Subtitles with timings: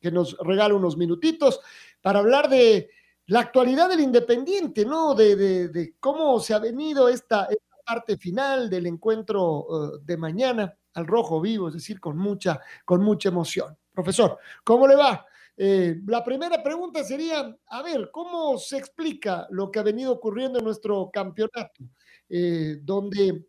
[0.00, 1.60] que nos regala unos minutitos
[2.00, 2.90] para hablar de
[3.26, 5.14] la actualidad del Independiente, ¿no?
[5.14, 7.48] De, cómo se ha venido esta,
[7.86, 13.02] parte final del encuentro eh, de mañana al rojo vivo, es decir, con mucha, con
[13.02, 13.76] mucha emoción.
[13.92, 15.26] Profesor, ¿cómo le va?
[15.56, 20.58] Eh, la primera pregunta sería, a ver, ¿cómo se explica lo que ha venido ocurriendo
[20.58, 21.84] en nuestro campeonato?
[22.28, 23.46] Eh, donde,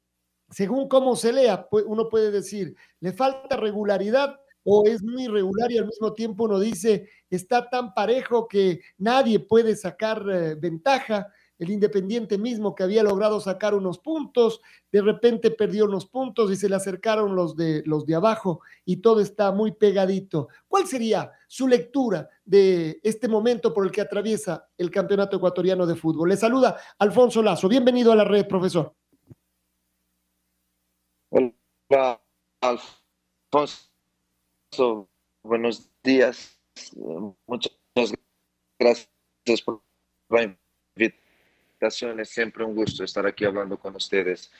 [0.49, 5.77] según cómo se lea, uno puede decir, le falta regularidad o es muy irregular y
[5.77, 11.27] al mismo tiempo uno dice, está tan parejo que nadie puede sacar eh, ventaja.
[11.57, 16.55] El Independiente mismo que había logrado sacar unos puntos, de repente perdió unos puntos y
[16.55, 20.47] se le acercaron los de, los de abajo y todo está muy pegadito.
[20.67, 25.95] ¿Cuál sería su lectura de este momento por el que atraviesa el Campeonato Ecuatoriano de
[25.95, 26.29] Fútbol?
[26.29, 27.69] Le saluda Alfonso Lazo.
[27.69, 28.95] Bienvenido a la red, profesor.
[31.29, 32.19] Hola,
[32.59, 33.90] Alfonso
[35.43, 36.57] buenos días.
[37.45, 37.73] Muchas
[38.79, 39.81] gracias por
[40.29, 40.55] la
[40.95, 42.19] invitación.
[42.19, 44.51] Es siempre un gusto estar aquí hablando con ustedes.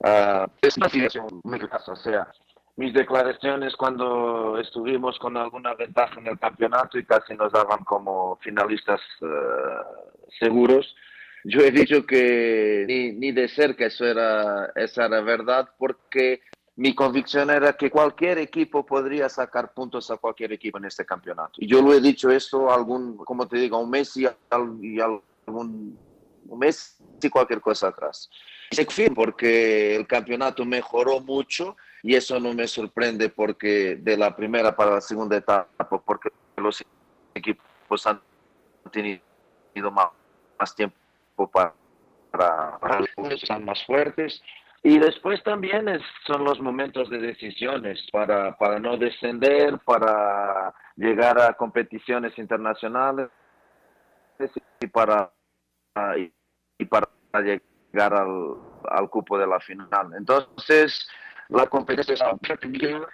[0.00, 2.30] Uh, es una situación muy caso, o sea,
[2.76, 8.36] mis declaraciones cuando estuvimos con alguna ventaja en el campeonato y casi nos daban como
[8.42, 9.28] finalistas uh,
[10.38, 10.94] seguros.
[11.44, 16.40] Yo he dicho que ni, ni, de cerca eso era, esa era verdad porque
[16.76, 21.52] mi convicción era que cualquier equipo podría sacar puntos a cualquier equipo en este campeonato.
[21.58, 25.98] Y yo lo he dicho esto algún, como te digo, un mes y, algún
[26.46, 28.28] un mes y cualquier cosa atrás.
[28.88, 34.74] Fin porque el campeonato mejoró mucho y eso no me sorprende porque de la primera
[34.74, 36.82] para la segunda etapa, porque los
[37.34, 38.20] equipos han
[38.90, 39.20] tenido
[39.92, 41.72] más, tiempo para,
[42.30, 44.42] para, para, están más fuertes
[44.86, 45.86] y después también
[46.26, 53.30] son los momentos de decisiones para, para no descender, para llegar a competiciones internacionales
[54.80, 55.32] y para,
[56.78, 57.08] y para
[57.40, 58.56] llegar al,
[58.90, 60.12] al cupo de la final.
[60.18, 61.08] Entonces,
[61.48, 62.14] la competencia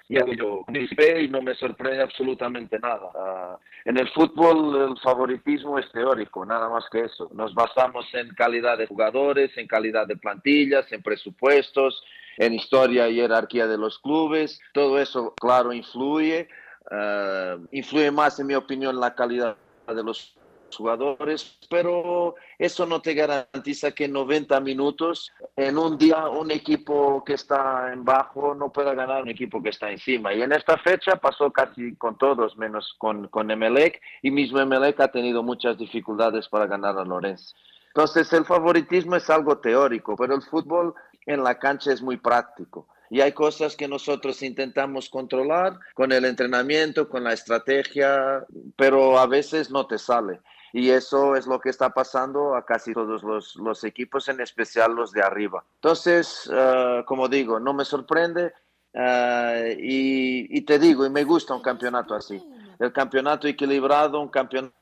[0.09, 3.11] y yo y no me sorprende absolutamente nada.
[3.15, 7.31] Ah, en el fútbol el favoritismo es teórico, nada más que eso.
[7.33, 12.03] Nos basamos en calidad de jugadores, en calidad de plantillas, en presupuestos,
[12.37, 14.61] en historia y jerarquía de los clubes.
[14.73, 16.49] Todo eso, claro, influye.
[16.91, 20.35] Ah, influye más, en mi opinión, la calidad de los
[20.77, 27.23] jugadores, pero eso no te garantiza que en 90 minutos, en un día, un equipo
[27.25, 30.33] que está en bajo no pueda ganar un equipo que está encima.
[30.35, 35.01] Y en esta fecha pasó casi con todos, menos con, con Emelec, y mismo Emelec
[35.01, 37.55] ha tenido muchas dificultades para ganar a Lorenz.
[37.89, 40.95] Entonces, el favoritismo es algo teórico, pero el fútbol
[41.27, 46.25] en la cancha es muy práctico y hay cosas que nosotros intentamos controlar con el
[46.25, 50.41] entrenamiento, con la estrategia, pero a veces no te sale.
[50.73, 55.13] Y eso es lo que está pasando a casi todos los, equipos, en especial los
[55.13, 55.65] de arriba.
[55.77, 58.53] Entonces, ah, como digo, no me sorprende
[58.95, 62.43] ah, y, te digo, y me gusta un campeonato así.
[62.79, 64.73] El campeonato equilibrado, un campeonato,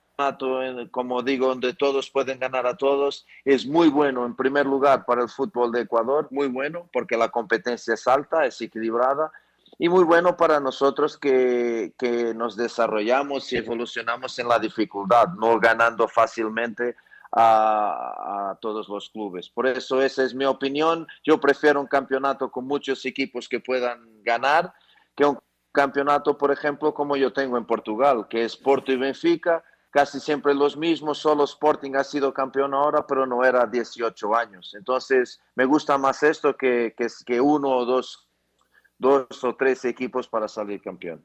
[0.91, 5.22] como digo, donde todos pueden ganar a todos, es muy bueno en primer lugar para
[5.22, 9.32] el fútbol de Ecuador, muy bueno porque la competencia es alta, es equilibrada
[9.78, 15.60] y muy bueno para nosotros que, que, nos desarrollamos y evolucionamos en la dificultad, no
[15.60, 16.96] ganando fácilmente
[17.30, 19.48] a, a, todos los clubes.
[19.48, 21.06] Por eso esa es mi opinión.
[21.22, 24.72] Yo prefiero un campeonato con muchos equipos que puedan ganar
[25.14, 25.38] que un
[25.72, 30.54] campeonato, por ejemplo, como yo tengo en Portugal, que es Porto y Benfica, casi siempre
[30.54, 34.75] los mismos, solo Sporting ha sido campeón ahora, pero no era 18 años.
[34.75, 38.27] Entonces, me gusta más esto que, que, que uno o dos
[38.99, 41.23] dos o tres equipos para salir campeón.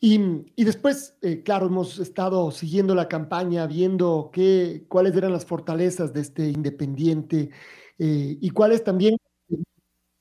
[0.00, 0.20] Y,
[0.54, 6.12] y después, eh, claro, hemos estado siguiendo la campaña, viendo qué, cuáles eran las fortalezas
[6.12, 7.50] de este Independiente
[7.98, 9.16] eh, y cuáles también,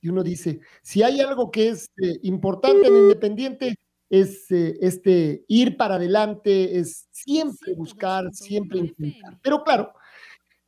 [0.01, 3.75] y uno dice, si hay algo que es eh, importante en Independiente,
[4.09, 9.37] es eh, este ir para adelante, es siempre buscar, siempre intentar.
[9.43, 9.93] Pero claro,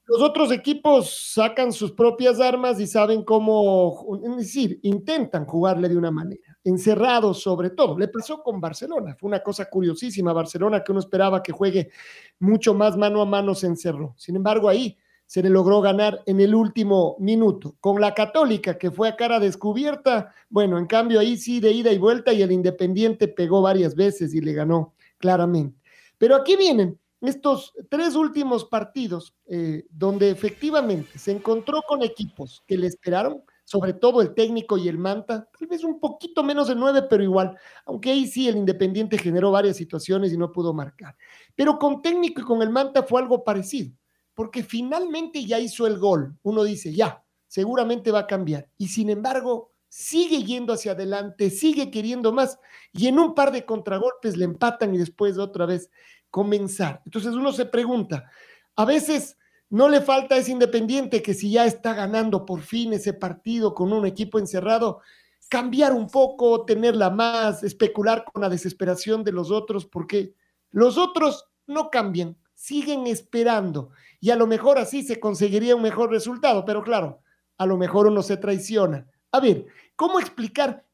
[0.09, 5.95] los otros equipos sacan sus propias armas y saben cómo, es decir, intentan jugarle de
[5.95, 7.95] una manera, encerrados sobre todo.
[7.95, 10.33] Le pasó con Barcelona, fue una cosa curiosísima.
[10.33, 11.91] Barcelona que uno esperaba que juegue
[12.39, 14.15] mucho más mano a mano se encerró.
[14.17, 14.97] Sin embargo, ahí
[15.27, 17.75] se le logró ganar en el último minuto.
[17.79, 21.91] Con la Católica, que fue a cara descubierta, bueno, en cambio ahí sí de ida
[21.91, 25.79] y vuelta y el Independiente pegó varias veces y le ganó claramente.
[26.17, 32.77] Pero aquí vienen estos tres últimos partidos eh, donde efectivamente se encontró con equipos que
[32.77, 36.75] le esperaron, sobre todo el técnico y el Manta, tal vez un poquito menos de
[36.75, 41.15] nueve, pero igual, aunque ahí sí el Independiente generó varias situaciones y no pudo marcar.
[41.55, 43.91] Pero con técnico y con el Manta fue algo parecido
[44.39, 46.33] porque finalmente ya hizo el gol.
[46.43, 48.69] Uno dice, ya, seguramente va a cambiar.
[48.77, 52.57] Y sin embargo, sigue yendo hacia adelante, sigue queriendo más.
[52.93, 55.91] Y en un par de contragolpes le empatan y después otra vez
[56.29, 57.01] comenzar.
[57.05, 58.29] Entonces uno se pregunta,
[58.75, 59.37] a veces
[59.69, 63.93] no le falta ese independiente que si ya está ganando por fin ese partido con
[63.93, 65.01] un equipo encerrado,
[65.47, 70.33] cambiar un poco, tenerla más, especular con la desesperación de los otros, porque
[70.71, 76.09] los otros no cambian, siguen esperando y a lo mejor así se conseguiría un mejor
[76.09, 77.21] resultado, pero claro,
[77.57, 79.07] a lo mejor uno se traiciona.
[79.31, 79.65] A ver,
[79.95, 80.85] ¿cómo explicar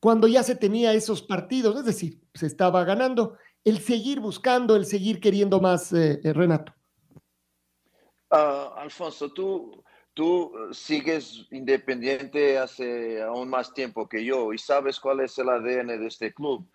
[0.00, 1.76] cuando ya se tenía esos partidos?
[1.76, 6.74] Es decir, se estaba ganando, el seguir buscando, el seguir queriendo más, eh, eh, Renato.
[8.30, 9.82] Uh, Alfonso, tú,
[10.12, 15.98] tú sigues independiente hace aún más tiempo que yo y sabes cuál es el ADN
[15.98, 16.68] de este club.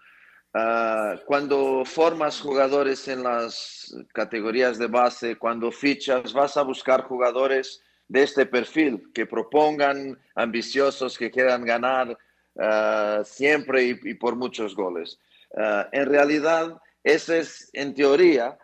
[0.53, 7.83] Uh, cuando formas jugadores en las categorías de base, cuando fichas, vas a buscar jugadores
[8.07, 12.17] de este perfil, que propongan, ambiciosos, que quieran ganar
[12.55, 15.19] uh, siempre y, por muchos goles.
[15.51, 18.57] Uh, en realidad, ese es, en teoría,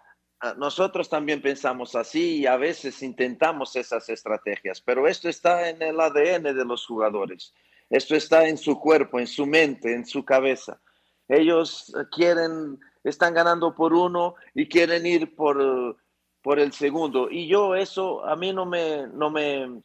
[0.57, 5.99] nosotros también pensamos así y a veces intentamos esas estrategias, pero esto está en el
[5.99, 7.53] ADN de los jugadores,
[7.89, 10.79] esto está en su cuerpo, en su mente, en su cabeza
[11.27, 15.97] ellos eh, quieren, están ganando por uno y quieren ir por,
[16.41, 17.29] por el segundo.
[17.29, 19.81] Y yo eso a mí no me, no me,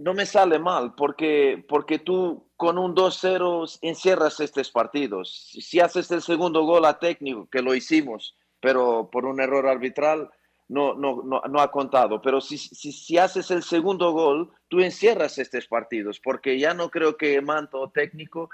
[0.00, 5.50] no me sale mal porque, porque tú con un 2-0 encierras estos partidos.
[5.60, 10.30] Si haces el segundo gol a técnico, que lo hicimos, pero por un error arbitral,
[10.68, 12.22] no, no, no, ha contado.
[12.22, 16.90] Pero si, si, si, haces el segundo gol, tú encierras estos partidos, porque ya no
[16.90, 18.48] creo que Manto técnico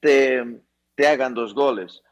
[0.00, 0.62] te,
[0.96, 2.02] te hagan dos goles.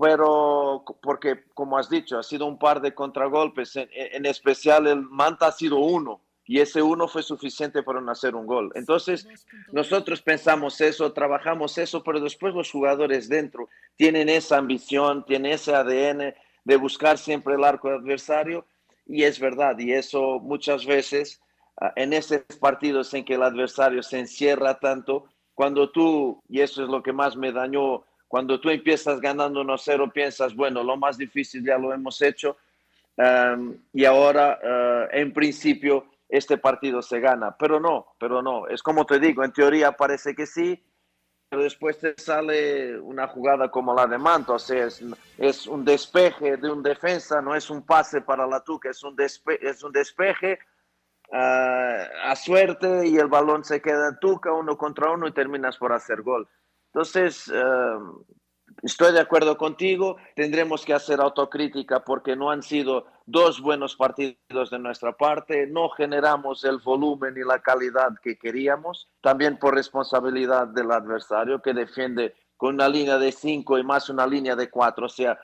[0.00, 5.02] Pero, porque como has dicho, ha sido un par de contragolpes, en, en especial el
[5.02, 8.72] Manta ha sido uno, y ese uno fue suficiente para no hacer un gol.
[8.74, 9.28] Entonces,
[9.70, 15.74] nosotros pensamos eso, trabajamos eso, pero después los jugadores dentro tienen esa ambición, tienen ese
[15.74, 16.34] ADN
[16.64, 18.64] de buscar siempre el arco adversario,
[19.06, 21.40] y es verdad, y eso muchas veces
[21.80, 26.82] ah, en esos partidos en que el adversario se encierra tanto, cuando tú, y eso
[26.82, 31.16] es lo que más me dañó cuando tú empiezas ganando 1-0, piensas, bueno, lo más
[31.16, 32.58] difícil ya lo hemos hecho
[33.92, 37.56] y ahora, uh, en principio, este partido se gana.
[37.58, 38.66] Pero no, pero no.
[38.68, 40.84] Es como te digo, en teoría parece que sí,
[41.48, 45.02] pero después te sale una jugada como la de Manto, o sea, es,
[45.38, 49.16] es un despeje de un defensa, no es un pase para la Tuca, es un,
[49.16, 50.58] despe es un despeje
[51.28, 51.36] uh,
[52.24, 55.92] a suerte y el balón se queda en Tuca uno contra uno y terminas por
[55.92, 56.46] hacer gol.
[56.92, 58.24] Entonces, uh,
[58.82, 64.70] estoy de acuerdo contigo, tendremos que hacer autocrítica porque no han sido dos buenos partidos
[64.70, 70.68] de nuestra parte, no generamos el volumen y la calidad que queríamos, también por responsabilidad
[70.68, 75.06] del adversario que defiende con una línea de cinco y más una línea de cuatro,
[75.06, 75.38] o sea,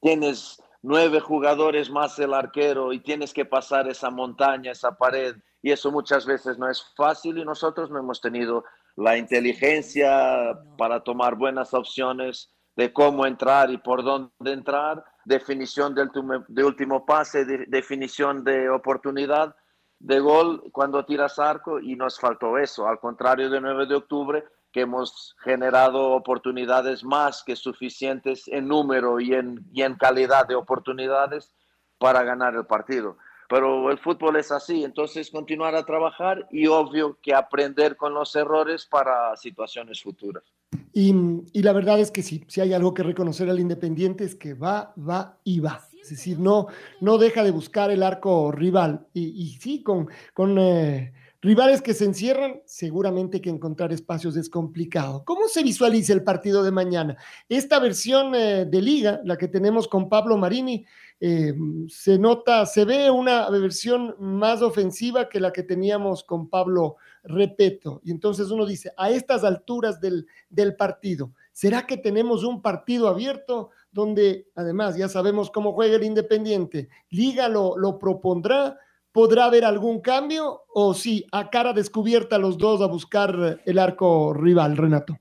[0.00, 5.72] tienes nueve jugadores más el arquero y tienes que pasar esa montaña, esa pared, y
[5.72, 8.64] eso muchas veces no es fácil y nosotros no hemos tenido
[9.00, 16.64] la inteligencia para tomar buenas opciones de cómo entrar y por dónde entrar, definición de
[16.64, 19.56] último pase, de, definición de oportunidad
[19.98, 24.44] de gol cuando tiras arco y nos faltó eso, al contrario del 9 de octubre,
[24.70, 30.56] que hemos generado oportunidades más que suficientes en número y en, y en calidad de
[30.56, 31.54] oportunidades
[31.98, 33.16] para ganar el partido.
[33.50, 38.36] Pero el fútbol es así, entonces continuar a trabajar y obvio que aprender con los
[38.36, 40.44] errores para situaciones futuras.
[40.92, 41.12] Y,
[41.52, 44.54] y la verdad es que si, si hay algo que reconocer al Independiente es que
[44.54, 45.80] va, va y va.
[46.00, 46.68] Es decir, no,
[47.00, 49.06] no deja de buscar el arco rival.
[49.14, 54.50] Y, y sí, con, con eh, rivales que se encierran, seguramente que encontrar espacios es
[54.50, 55.24] complicado.
[55.24, 57.16] ¿Cómo se visualiza el partido de mañana?
[57.48, 60.84] Esta versión eh, de liga, la que tenemos con Pablo Marini,
[61.22, 61.54] eh,
[61.88, 68.00] se nota, se ve una versión más ofensiva que la que teníamos con Pablo Repeto.
[68.04, 73.08] Y entonces uno dice, a estas alturas del, del partido, ¿será que tenemos un partido
[73.08, 76.88] abierto donde además ya sabemos cómo juega el Independiente?
[77.10, 78.78] ¿Liga lo, lo propondrá?
[79.12, 84.32] ¿Podrá haber algún cambio o sí, a cara descubierta los dos a buscar el arco
[84.32, 85.18] rival, Renato?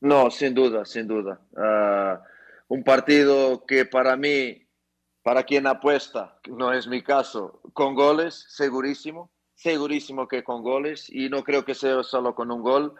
[0.00, 1.40] No, sin duda, sin duda.
[1.52, 4.66] Uh, un partido que para mí
[5.26, 11.28] para quien apuesta, no es mi caso, con goles, segurísimo, segurísimo que con goles, y
[11.28, 12.94] no creo que sea solo con un gol.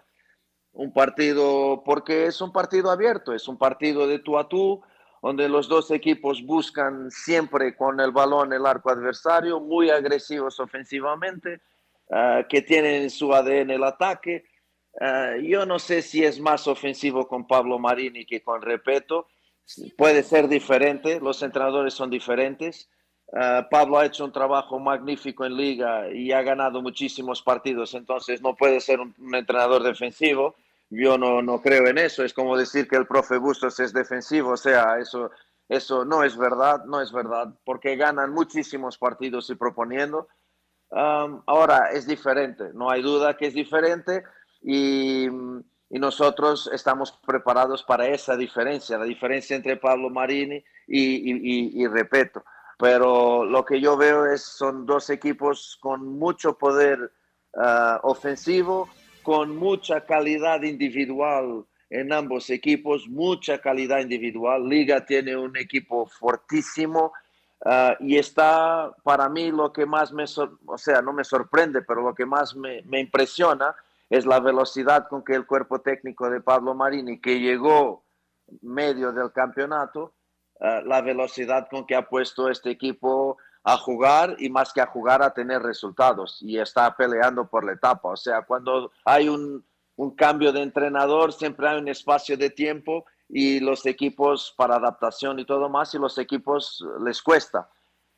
[0.72, 4.82] Un partido, porque es un partido abierto, es un partido de tú a tú,
[5.22, 11.60] donde los dos equipos buscan siempre con el balón el arco adversario, muy agresivos ofensivamente,
[12.08, 14.44] uh, que tienen su ADN el ataque.
[14.92, 19.28] Uh, yo no sé si es más ofensivo con Pablo Marini que con Repeto,
[19.96, 22.88] puede ser diferente, los entrenadores son diferentes.
[23.28, 28.40] Uh, Pablo ha hecho un trabajo magnífico en liga y ha ganado muchísimos partidos, entonces
[28.40, 30.54] no puede ser un, un entrenador defensivo.
[30.90, 32.24] Yo no, no, creo en eso.
[32.24, 35.30] Es como decir que el profe Bustos es defensivo, o sea, eso,
[35.68, 40.28] eso no es verdad, no es verdad, porque ganan muchísimos partidos y proponiendo.
[40.90, 44.22] Ahora es diferente, no hay duda que es diferente
[44.62, 45.28] y
[45.88, 52.44] y nosotros estamos preparados para esa diferencia, la diferencia entre Pablo Marini y, y, Repeto.
[52.78, 57.12] Pero lo que yo veo es son dos equipos con mucho poder
[57.54, 58.88] uh, ofensivo,
[59.26, 64.68] con mucha calidad individual en ambos equipos, mucha calidad individual.
[64.68, 67.12] Liga tiene un equipo fortísimo
[67.64, 70.26] uh, y está para mí lo que más me,
[70.66, 73.74] o sea, no me sorprende, pero lo que más me, me impresiona
[74.08, 78.04] es la velocidad con que el cuerpo técnico de Pablo Marini, que llegó
[78.62, 80.14] medio del campeonato,
[80.60, 84.86] uh, la velocidad con que ha puesto este equipo a jugar y más que a
[84.86, 88.10] jugar a tener resultados y está peleando por la etapa.
[88.10, 89.64] O sea, cuando hay un,
[89.96, 95.40] un cambio de entrenador, siempre hay un espacio de tiempo y los equipos para adaptación
[95.40, 97.68] y todo más, y los equipos les cuesta.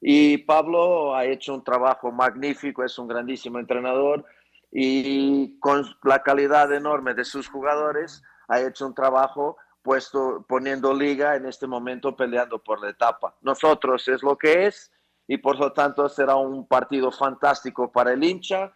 [0.03, 4.27] Y Pablo ha hecho un trabajo magnífico, es un grandísimo entrenador
[4.71, 11.37] y con la calidad enorme de sus jugadores ha hecho un trabajo puesto poniendo liga
[11.37, 13.35] en este momento peleando por la etapa.
[13.41, 14.93] Nosotros es lo que es
[15.29, 18.73] y por lo tanto será un partido fantástico para el hincha.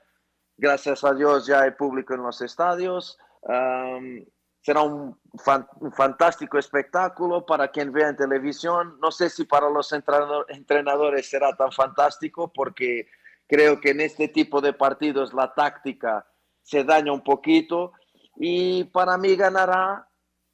[0.56, 3.18] Gracias a Dios ya hay público en los estadios.
[3.40, 4.24] Um,
[4.60, 8.98] será un, fan, un, fantástico espectáculo para quien vea en televisión.
[9.00, 13.08] No sé si para los entrenadores será tan fantástico porque
[13.52, 16.26] Creo que en este tipo de partidos la táctica
[16.62, 17.92] se daña un poquito
[18.36, 20.08] y para mí ganará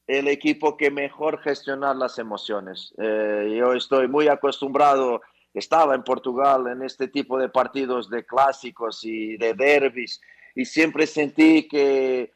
[0.08, 2.92] el equipo que mejor gestionar las emociones.
[2.98, 5.20] Eh, yo estoy muy acostumbrado,
[5.58, 10.20] estaba en Portugal en este tipo de partidos de clásicos y de derbis
[10.54, 12.32] y siempre sentí que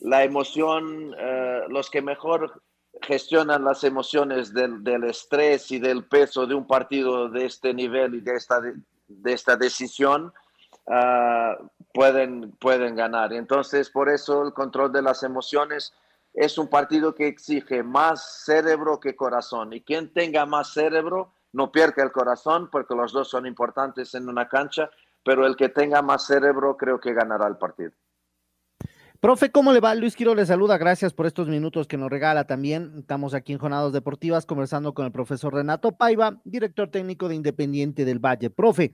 [0.00, 2.62] la emoción, eh, los que mejor
[3.02, 8.14] gestionan las emociones del, del, estrés y del peso de un partido de este nivel
[8.14, 8.60] y de esta
[9.08, 10.32] de esta decisión
[10.86, 13.32] uh, pueden, pueden ganar.
[13.32, 15.92] Entonces, por eso el control de las emociones
[16.34, 19.72] es un partido que exige más cerebro que corazón.
[19.72, 24.28] Y quien tenga más cerebro no pierde el corazón porque los dos son importantes en
[24.28, 24.90] una cancha,
[25.24, 27.92] pero el que tenga más cerebro creo que ganará el partido.
[29.20, 29.94] Profe, ¿cómo le va?
[29.94, 32.92] Luis Quiro le saluda, gracias por estos minutos que nos regala también.
[32.98, 38.04] Estamos aquí en Jornadas Deportivas conversando con el profesor Renato Paiva, director técnico de Independiente
[38.04, 38.50] del Valle.
[38.50, 38.92] Profe,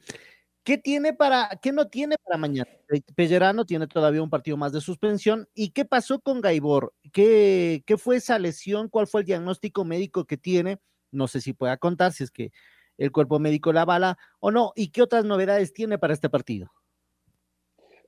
[0.62, 2.71] ¿qué tiene para, qué no tiene para mañana?
[3.16, 5.49] Pellerano tiene todavía un partido más de suspensión.
[5.52, 6.95] ¿Y qué pasó con Gaibor?
[7.12, 8.88] ¿Qué, ¿Qué fue esa lesión?
[8.88, 10.78] ¿Cuál fue el diagnóstico médico que tiene?
[11.12, 12.52] No sé si pueda contar si es que
[12.99, 14.73] el cuerpo médico la bala o no.
[14.75, 16.73] ¿Y qué otras novedades tiene para este partido?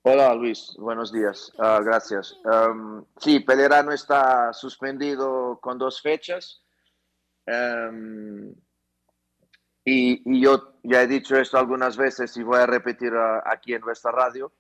[0.07, 2.37] Hola Luis, buenos días, uh, gracias.
[2.45, 6.63] Um, sí, Pellerano está suspendido con dos fechas
[7.47, 8.53] um,
[9.83, 13.73] y, y, yo ya he dicho esto algunas veces y voy a repetir uh, aquí
[13.73, 14.53] en nuestra radio.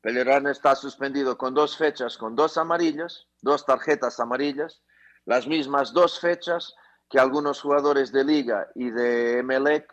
[0.00, 4.82] Pellerano está suspendido con dos fechas, con dos amarillas, dos tarjetas amarillas,
[5.24, 6.74] las mismas dos fechas
[7.10, 9.92] que algunos jugadores de liga y de Emelec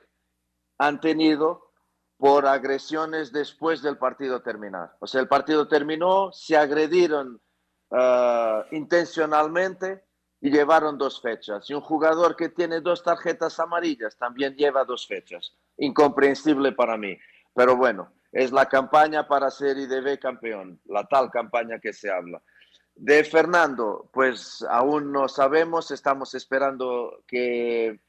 [0.78, 1.72] han tenido
[2.18, 4.96] por agresiones después del partido terminar.
[5.00, 7.42] O sea, el partido terminó, se agredieron
[7.90, 10.04] uh, intencionalmente
[10.40, 11.70] y llevaron dos fechas.
[11.70, 15.56] Y un jugador que tiene dos tarjetas amarillas también lleva dos fechas.
[15.78, 17.18] Incomprensible para mí.
[17.56, 22.42] Pero bueno, es la campaña para ser IDB campeón, la tal campaña que se habla.
[22.98, 28.00] De Fernando, pues aún no sabemos, estamos esperando que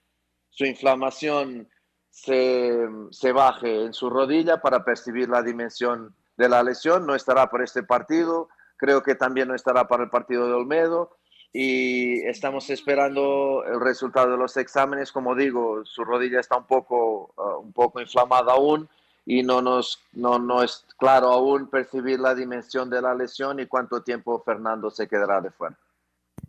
[0.49, 1.69] su inflamación
[2.09, 7.07] se, se, baje en su rodilla para percibir la dimensión de la lesión.
[7.07, 11.19] No estará por este partido, creo que también no estará para el partido de Olmedo
[11.53, 15.13] y estamos esperando el resultado de los exámenes.
[15.13, 18.89] Como digo, su rodilla está un poco, uh, un poco inflamada aún
[19.31, 23.67] y no, nos, no, no es claro aún percibir la dimensión de la lesión y
[23.67, 25.77] cuánto tiempo Fernando se quedará de fuera.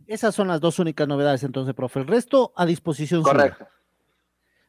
[0.06, 2.00] Esas son las dos únicas novedades entonces, profe.
[2.00, 3.22] El resto a disposición.
[3.22, 3.66] Correcto.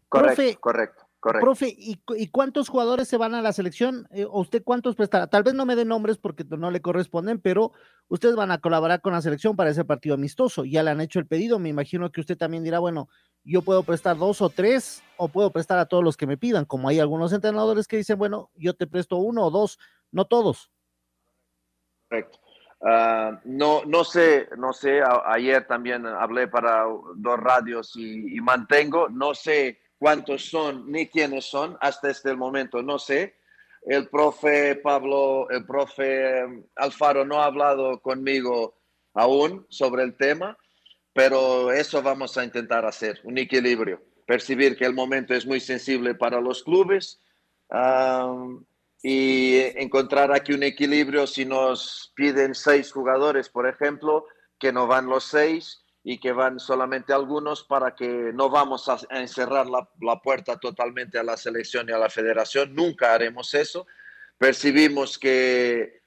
[0.09, 1.03] Correcto, profe, correcto.
[1.21, 1.45] Correcto.
[1.45, 4.07] Profe, ¿y, ¿y, cuántos jugadores se van a la selección?
[4.11, 5.27] Eh, ¿O usted cuántos prestará?
[5.27, 7.71] Tal vez no me dé nombres porque no le corresponden, pero
[8.09, 10.65] ustedes van a colaborar con la selección para ese partido amistoso.
[10.65, 11.59] Ya le han hecho el pedido.
[11.59, 13.07] Me imagino que usted también dirá, bueno,
[13.43, 16.65] yo puedo prestar dos o tres, o puedo prestar a todos los que me pidan,
[16.65, 19.79] como hay algunos entrenadores que dicen, bueno, yo te presto uno o dos,
[20.11, 20.71] no todos.
[22.09, 22.39] Correcto.
[22.79, 28.41] Uh, no, no sé, no sé, a, ayer también hablé para dos radios y, y
[28.41, 33.35] mantengo, no sé cuántos son ni quiénes son hasta este momento, no sé.
[33.83, 38.75] El profe Pablo, el profe um, Alfaro no ha hablado conmigo
[39.13, 40.57] aún sobre el tema,
[41.13, 46.15] pero eso vamos a intentar hacer, un equilibrio, percibir que el momento es muy sensible
[46.15, 47.21] para los clubes
[49.03, 54.25] y encontrar aquí un equilibrio si nos piden seis jugadores, por ejemplo,
[54.59, 58.99] que no van los seis y que van solamente algunos para que no vamos a,
[59.11, 62.73] encerrar la, puerta totalmente a la selección y a la federación.
[62.73, 63.85] Nunca haremos eso.
[64.37, 66.00] Percibimos que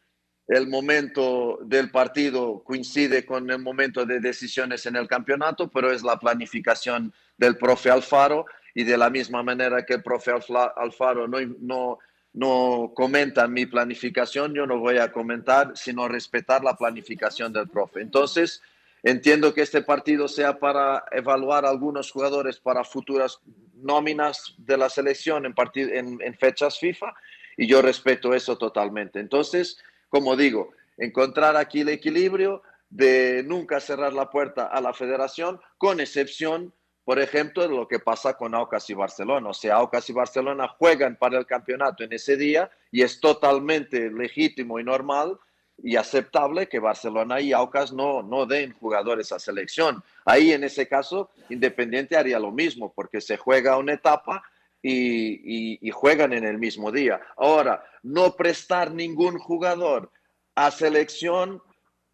[0.49, 6.03] el momento del partido coincide con el momento de decisiones en el campeonato, pero es
[6.03, 10.33] la planificación del profe Alfaro y de la misma manera que el profe
[10.77, 11.99] Alfaro no, no,
[12.35, 18.01] no comenta mi planificación, yo no voy a comentar, sino respetar la planificación del profe.
[18.01, 18.63] Entonces,
[19.07, 23.39] Entiendo que este partido sea para evaluar algunos jugadores para futuras
[23.75, 27.15] nóminas de la selección en, en, en, fechas FIFA
[27.59, 29.21] y yo respeto eso totalmente.
[29.21, 29.77] Entonces,
[30.15, 35.99] como digo, encontrar aquí el equilibrio de nunca cerrar la puerta a la federación, con
[35.99, 36.73] excepción,
[37.05, 39.49] por ejemplo, de lo que pasa con Aucas y Barcelona.
[39.49, 44.09] O sea, Aucas y Barcelona juegan para el campeonato en ese día y es totalmente
[44.09, 45.37] legítimo y normal
[45.83, 50.01] y aceptable que Barcelona y Aucas no, no den jugadores a selección.
[50.25, 54.45] Ahí en ese caso, Independiente haría lo mismo porque se juega una etapa
[54.87, 57.21] y, juegan en el mismo día.
[57.37, 60.11] Ahora, no prestar ningún jugador
[60.55, 61.63] a selección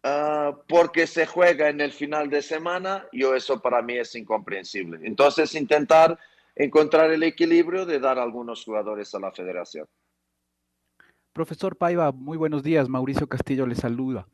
[0.03, 4.99] uh, porque se juega en el final de semana, yo eso para mí es incomprensible.
[5.03, 6.17] Entonces, intentar
[6.55, 9.87] encontrar el equilibrio de dar algunos jugadores a la federación.
[11.33, 12.87] Profesor Paiva, muy buenos días.
[12.89, 14.27] Mauricio Castillo le saluda.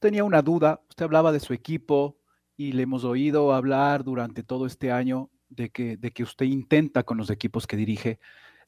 [0.00, 0.80] Tenía una duda.
[0.88, 2.18] Usted hablaba de su equipo
[2.56, 7.02] y le hemos oído hablar durante todo este año de que, de que usted intenta
[7.02, 8.18] con los equipos que dirige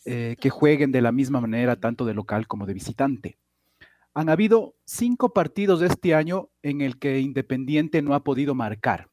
[0.04, 3.38] eh, que jueguen de la misma manera, tanto de local como de visitante.
[4.14, 9.10] Han habido cinco partidos de este año en el que Independiente no ha podido marcar.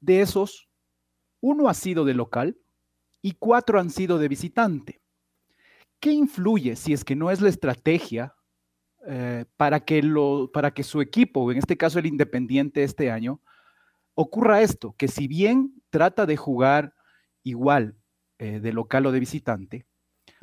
[0.00, 0.68] De esos,
[1.40, 2.58] uno ha sido de local
[3.22, 5.00] y cuatro han sido de visitante.
[6.00, 8.34] ¿Qué influye, si es que no es la estrategia,
[9.06, 13.40] eh, para, que lo, para que su equipo, en este caso el Independiente este año,
[14.14, 16.92] ocurra esto, que si bien trata de jugar
[17.44, 17.94] igual
[18.40, 19.86] eh, de local o de visitante,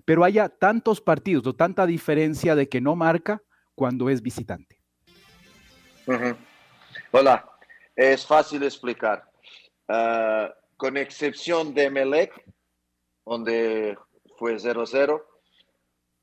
[0.05, 3.43] pero haya tantos partidos o tanta diferencia de que no marca
[3.75, 4.81] cuando es visitante?
[7.11, 7.51] Hola,
[7.93, 9.29] es fácil explicar.
[9.89, 12.31] Uh, con excepción de Melec,
[13.25, 13.97] donde
[14.37, 15.21] fue 0-0,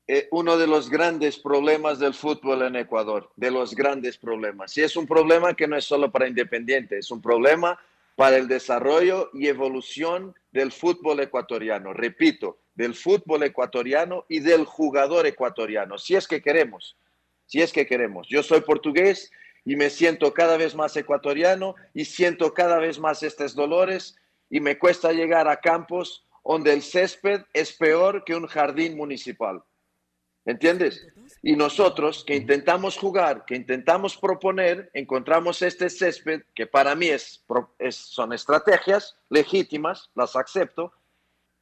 [0.07, 4.75] eh, uno de los grandes problemas del fútbol en Ecuador, de los grandes problemas.
[4.75, 7.79] Y es un problema que no es solo para Independiente, es un problema
[8.19, 11.93] para el desarrollo y evolución del fútbol ecuatoriano.
[11.93, 16.97] Repito, del fútbol ecuatoriano y del jugador ecuatoriano, si es que queremos,
[17.45, 18.27] si es que queremos.
[18.27, 19.31] Yo soy portugués
[19.63, 24.17] y me siento cada vez más ecuatoriano y siento cada vez más estos dolores
[24.49, 29.63] y me cuesta llegar a campos donde el césped es peor que un jardín municipal.
[30.49, 31.07] ¿Entiendes?
[31.43, 37.45] Y nosotros que intentamos jugar, que intentamos proponer, encontramos este césped que para mí es,
[37.77, 40.91] es, son estrategias legítimas, las acepto,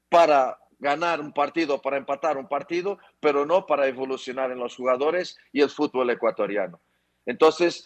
[0.07, 5.37] para ganar un partido, para empatar un partido, pero no para evolucionar en los jugadores
[5.51, 6.79] y el fútbol ecuatoriano.
[7.25, 7.85] Entonces,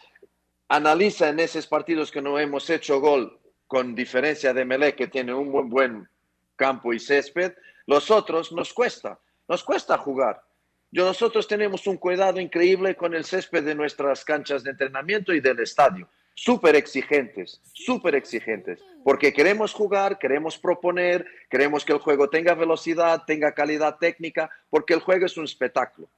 [0.68, 5.34] analiza en esos partidos que no hemos hecho gol, con diferencia de Melé, que tiene
[5.34, 6.10] un buen, buen
[6.56, 7.54] campo y césped,
[7.88, 10.44] los otros nos cuesta, nos cuesta jugar.
[10.94, 15.40] Yo, nosotros tenemos un cuidado increíble con el césped de nuestras canchas de entrenamiento y
[15.40, 16.10] del estadio.
[16.36, 23.24] Súper exigentes, súper exigentes, porque queremos jugar, queremos proponer, queremos que el juego tenga velocidad,
[23.26, 26.10] tenga calidad técnica, porque el juego es un espectáculo.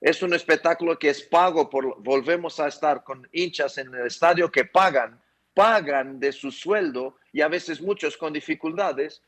[0.00, 4.50] Es un espectáculo que es pago por, volvemos a estar con hinchas en el estadio
[4.50, 5.20] que pagan,
[5.52, 9.22] pagan de su sueldo y a veces muchos con dificultades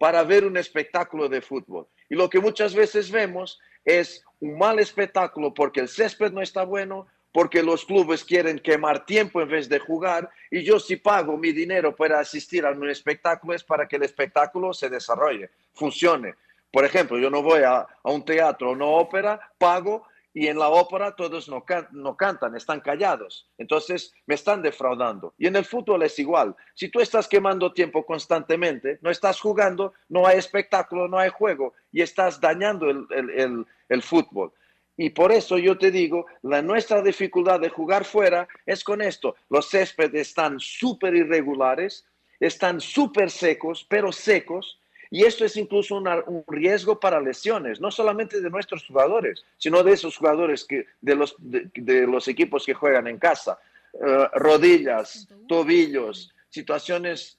[0.00, 1.86] para ver un espectáculo de fútbol.
[2.08, 6.64] Y lo que muchas veces vemos es un mal espectáculo porque el césped no está
[6.64, 11.36] bueno, porque los clubes quieren quemar tiempo en vez de jugar y yo si pago
[11.36, 16.34] mi dinero para asistir a un espectáculo es para que el espectáculo se desarrolle, funcione.
[16.72, 20.58] Por ejemplo, yo no voy a, a un teatro o una ópera, pago y en
[20.58, 23.48] la ópera todos no, no, cantan, están callados.
[23.58, 25.34] Entonces me están defraudando.
[25.38, 26.54] Y en el fútbol es igual.
[26.74, 31.74] Si tú estás quemando tiempo constantemente, no estás jugando, no hay espectáculo, no hay juego
[31.92, 34.52] y estás dañando el, el, el, fútbol.
[34.96, 39.34] Y por eso yo te digo, la nuestra dificultad de jugar fuera es con esto.
[39.48, 42.06] Los céspedes están súper irregulares,
[42.38, 48.40] están súper secos, pero secos y esto es incluso un riesgo para lesiones, no solamente
[48.40, 53.08] de nuestros jugadores, sino de esos jugadores que, de, los, de, los equipos que juegan
[53.08, 53.58] en casa.
[53.92, 57.38] Eh, rodillas, tobillos, situaciones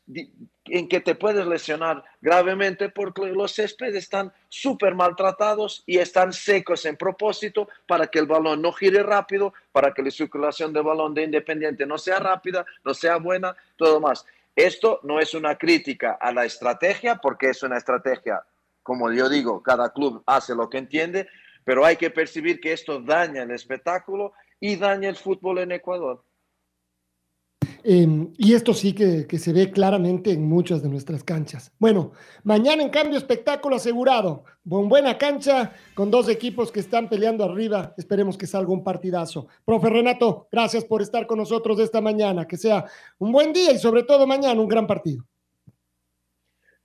[0.66, 6.86] en que te puedes lesionar gravemente porque los céspedes están súper maltratados y están secos
[6.86, 11.14] en propósito para que el balón no gire rápido, para que la circulación del balón
[11.14, 14.26] de Independiente no sea rápida, no sea buena, todo más.
[14.56, 18.44] Esto no es una crítica a la estrategia, porque es una estrategia,
[18.84, 21.28] como yo digo, cada club hace lo que entiende,
[21.64, 26.24] pero hay que percibir que esto daña el espectáculo y daña el fútbol en Ecuador.
[27.84, 31.72] Em, y esto sí que, se ve claramente en muchas de nuestras canchas.
[31.80, 32.12] Bueno,
[32.44, 37.94] mañana en cambio espectáculo asegurado, buena cancha, con dos equipos que están peleando arriba.
[37.98, 39.48] Esperemos que salga un partidazo.
[39.66, 42.48] Profe Renato, gracias por estar con nosotros esta mañana.
[42.48, 42.86] Que sea
[43.18, 45.26] un buen día y sobre todo mañana un gran partido.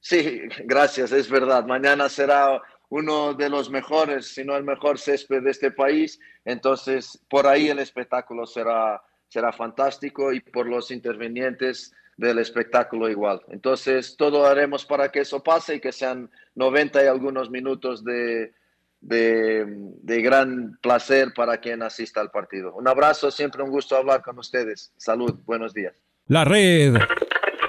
[0.00, 1.66] Sí, gracias, es verdad.
[1.66, 6.18] Mañana será uno de los mejores, si no el mejor césped de este país.
[6.44, 13.42] Entonces, por ahí el espectáculo será será fantástico y por los intervinientes del espectáculo igual.
[13.48, 18.52] Entonces, todo haremos para que eso pase y que sean 90 y algunos minutos de,
[19.00, 22.74] de, gran placer para quien asista al partido.
[22.74, 24.92] Un abrazo, siempre un gusto hablar con ustedes.
[24.96, 25.94] Salud, buenos días.
[26.28, 26.94] La red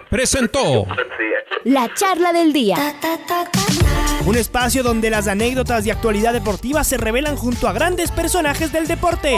[0.09, 0.87] presentó
[1.65, 2.77] la charla del día.
[4.25, 8.87] Un espacio donde las anécdotas de actualidad deportiva se revelan junto a grandes personajes del
[8.87, 9.37] deporte.